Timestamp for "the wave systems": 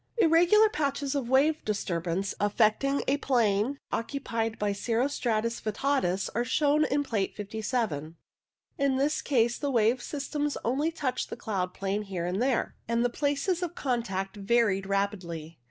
9.59-10.57